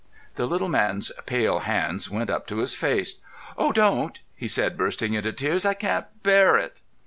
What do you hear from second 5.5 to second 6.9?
"I can't bear it."